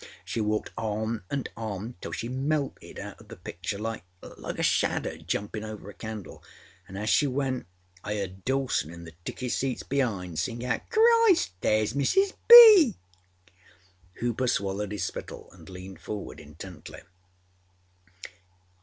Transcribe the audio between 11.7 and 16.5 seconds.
Mrs. B.!ââ Hooper swallowed his spittle and leaned forward